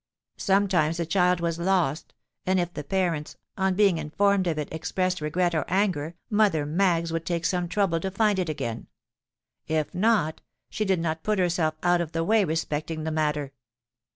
"Sometimes 0.39 0.99
a 0.99 1.05
child 1.05 1.41
was 1.41 1.59
lost; 1.59 2.15
and 2.43 2.59
if 2.59 2.73
the 2.73 2.83
parents, 2.83 3.37
on 3.55 3.75
being 3.75 3.99
informed 3.99 4.47
of 4.47 4.57
it, 4.57 4.67
expressed 4.71 5.21
regret 5.21 5.53
or 5.53 5.63
anger, 5.67 6.15
Mother 6.27 6.65
Maggs 6.65 7.11
would 7.13 7.23
take 7.23 7.45
some 7.45 7.67
trouble 7.69 7.99
to 7.99 8.09
find 8.09 8.39
it 8.39 8.49
again: 8.49 8.87
if 9.67 9.93
not, 9.93 10.41
she 10.71 10.85
did 10.85 10.99
not 10.99 11.21
put 11.21 11.37
herself 11.37 11.75
out 11.83 12.01
of 12.01 12.13
the 12.13 12.23
way 12.23 12.43
respecting 12.43 13.03
the 13.03 13.11
matter. 13.11 13.51